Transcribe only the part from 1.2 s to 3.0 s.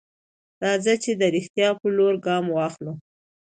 رښتيا په لور ګام واخلو.